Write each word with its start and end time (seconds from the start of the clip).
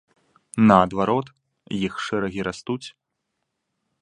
Наадварот, 0.69 1.27
іх 1.85 1.93
шэрагі 2.07 2.41
растуць. 2.49 2.83